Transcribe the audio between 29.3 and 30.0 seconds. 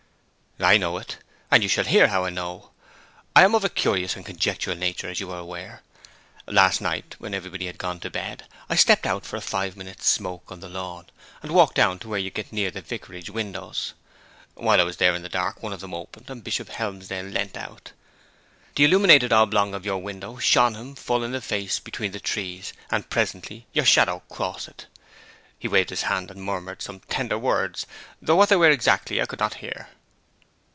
not hear.'